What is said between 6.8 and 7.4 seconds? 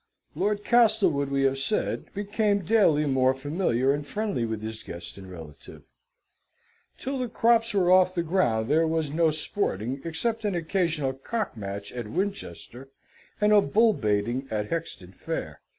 Till the